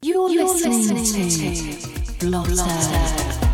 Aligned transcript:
You're, 0.00 0.30
You're 0.30 0.44
listening, 0.44 0.94
listening, 0.94 1.80
to 2.20 2.26
Blotter. 2.26 2.52
It's 2.52 3.47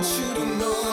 want 0.00 0.18
you 0.18 0.34
to 0.34 0.46
know. 0.56 0.89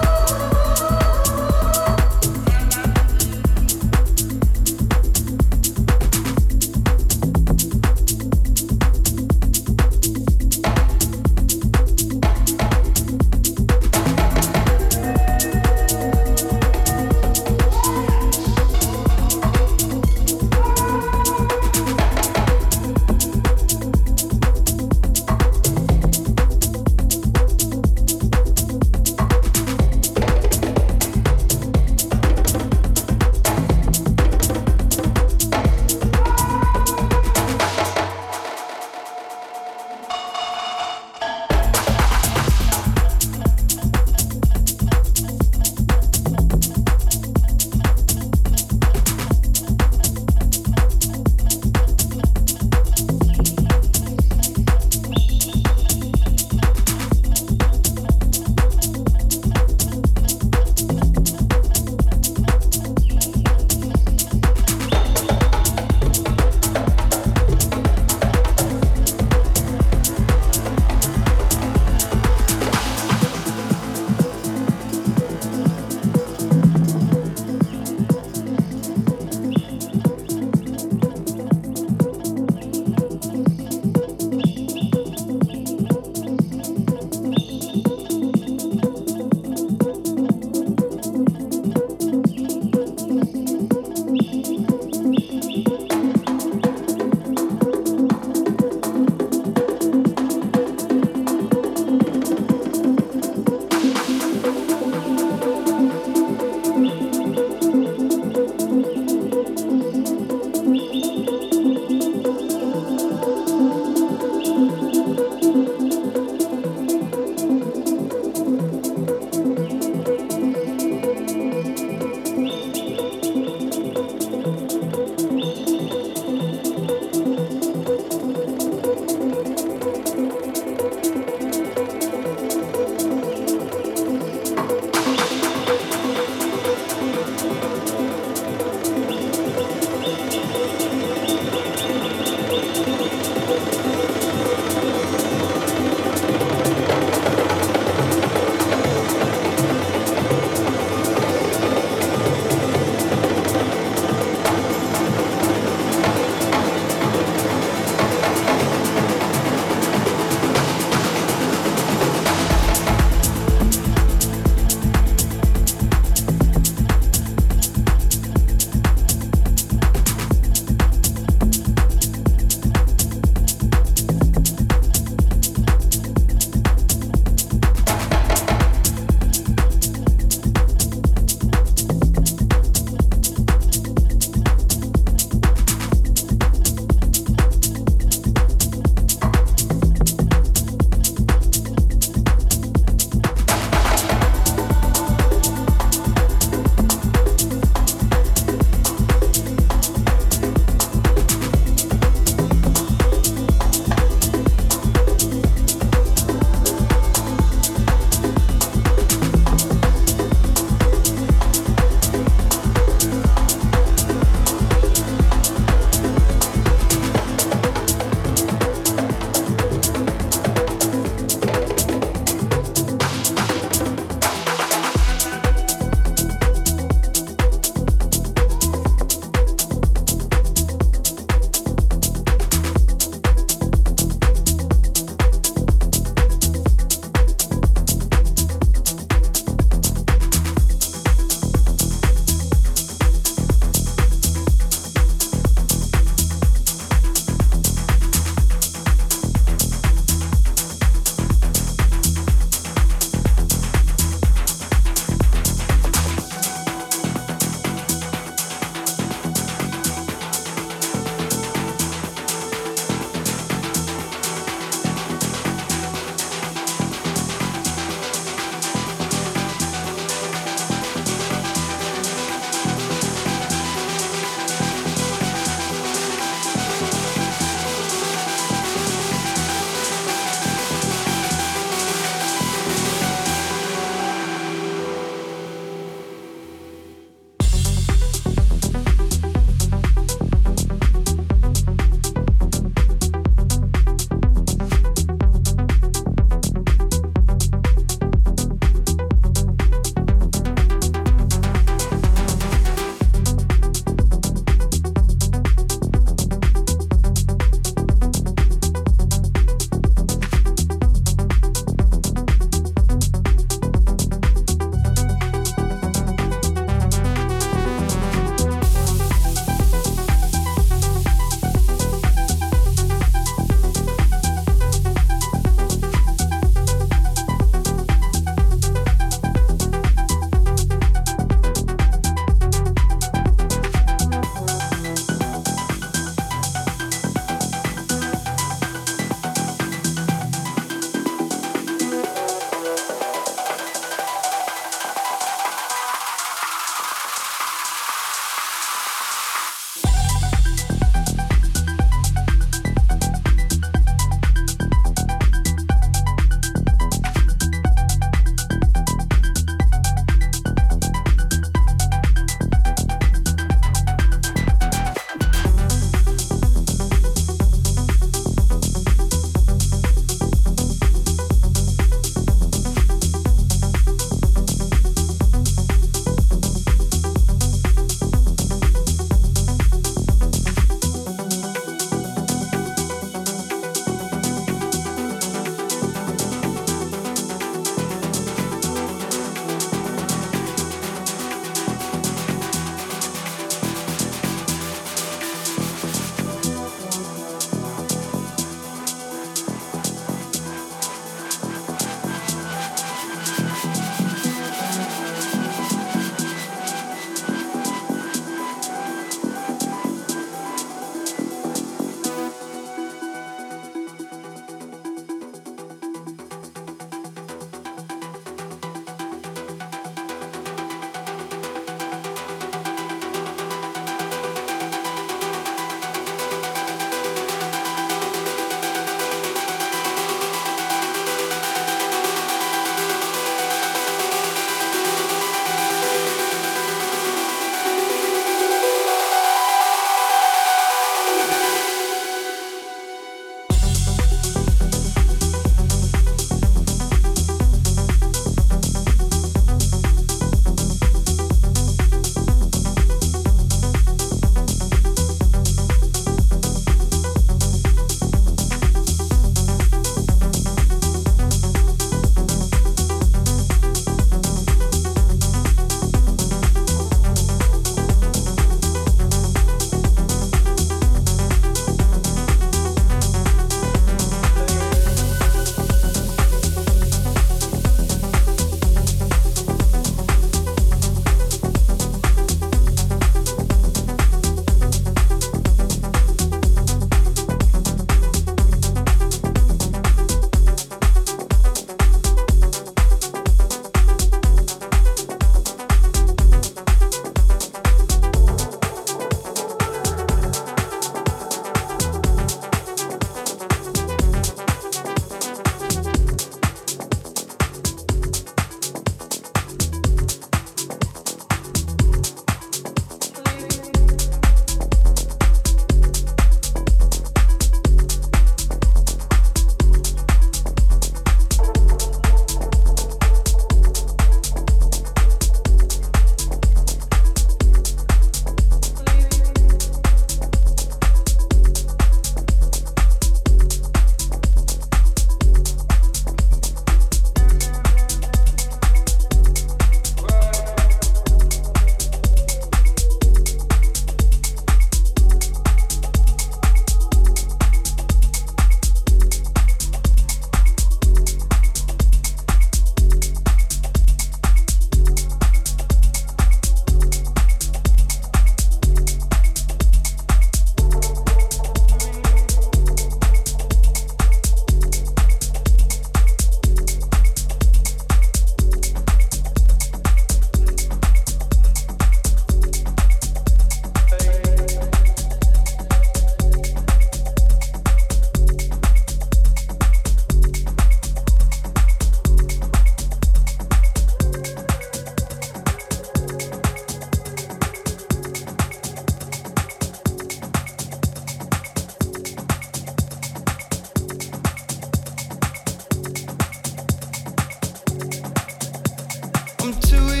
to 599.61 599.95
you. 599.95 600.00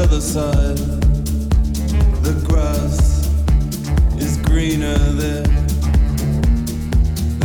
other 0.00 0.20
side, 0.20 0.76
the 2.22 2.32
grass 2.46 3.26
is 4.16 4.36
greener 4.38 4.96
there. 5.22 5.46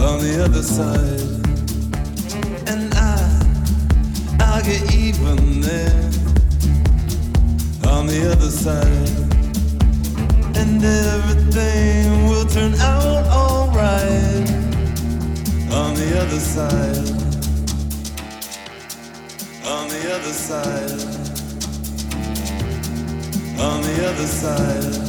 On 0.06 0.20
the 0.20 0.44
other 0.44 0.62
side, 0.62 1.22
and 2.68 2.94
I, 2.94 3.18
I'll 4.40 4.62
get 4.62 4.94
even 4.94 5.62
there. 5.62 6.12
On 7.92 8.06
the 8.06 8.32
other 8.32 8.52
side, 8.52 9.18
and 10.56 10.84
everything 10.84 12.28
will 12.30 12.46
turn 12.46 12.76
out 12.76 13.26
alright. 13.28 14.50
On 15.72 15.96
the 15.96 16.22
other 16.22 16.40
side, 16.40 17.10
on 19.66 19.88
the 19.90 20.16
other 20.16 20.34
side 20.34 21.23
on 23.60 23.82
the 23.82 24.10
other 24.10 24.28
side. 24.28 25.04